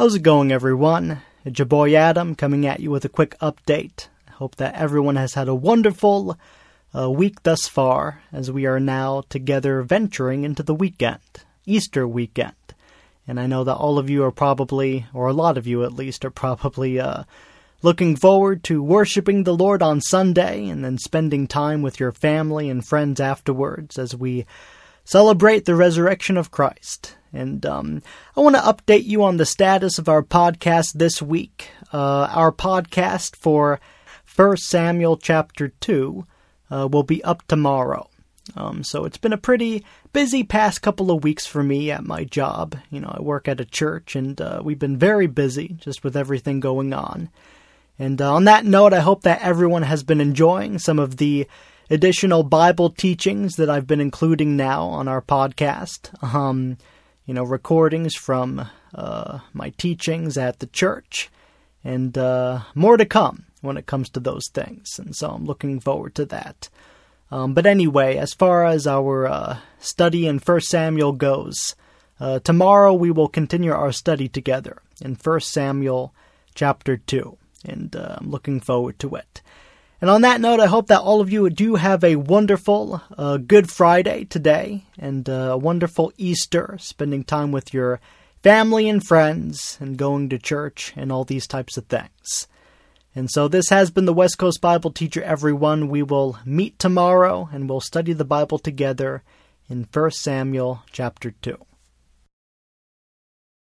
[0.00, 1.20] How's it going, everyone?
[1.44, 4.08] It's your boy Adam coming at you with a quick update.
[4.26, 6.38] I hope that everyone has had a wonderful
[6.96, 11.20] uh, week thus far as we are now together venturing into the weekend,
[11.66, 12.54] Easter weekend.
[13.28, 15.92] And I know that all of you are probably, or a lot of you at
[15.92, 17.24] least, are probably uh,
[17.82, 22.70] looking forward to worshiping the Lord on Sunday and then spending time with your family
[22.70, 24.46] and friends afterwards as we
[25.04, 27.16] celebrate the resurrection of Christ.
[27.32, 28.02] And um,
[28.36, 31.70] I want to update you on the status of our podcast this week.
[31.92, 33.80] Uh, our podcast for
[34.34, 36.26] 1 Samuel chapter 2
[36.70, 38.08] uh, will be up tomorrow.
[38.56, 42.24] Um, so it's been a pretty busy past couple of weeks for me at my
[42.24, 42.76] job.
[42.90, 46.16] You know, I work at a church and uh, we've been very busy just with
[46.16, 47.28] everything going on.
[47.98, 51.46] And uh, on that note, I hope that everyone has been enjoying some of the
[51.90, 56.10] additional Bible teachings that I've been including now on our podcast.
[56.34, 56.78] Um,
[57.30, 61.30] you know, recordings from uh, my teachings at the church,
[61.84, 64.98] and uh, more to come when it comes to those things.
[64.98, 66.68] And so I'm looking forward to that.
[67.30, 71.76] Um, but anyway, as far as our uh, study in 1 Samuel goes,
[72.18, 76.12] uh, tomorrow we will continue our study together in 1 Samuel
[76.56, 79.40] chapter 2, and uh, I'm looking forward to it.
[80.00, 83.36] And on that note, I hope that all of you do have a wonderful uh,
[83.36, 88.00] Good Friday today and uh, a wonderful Easter, spending time with your
[88.42, 92.48] family and friends and going to church and all these types of things.
[93.14, 95.88] And so this has been the West Coast Bible Teacher, everyone.
[95.88, 99.22] We will meet tomorrow and we'll study the Bible together
[99.68, 101.58] in 1 Samuel chapter 2.